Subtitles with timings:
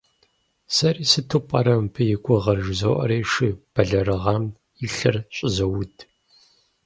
[0.75, 4.45] Сэри, сыту пӀэрэ мыбы и гугъэр, жызоӀэри, шы бэлэрыгъам
[4.83, 5.95] и лъэр щӀызоуд.